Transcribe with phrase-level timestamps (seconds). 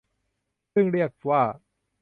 [0.73, 1.43] ซึ่งเรียกว่า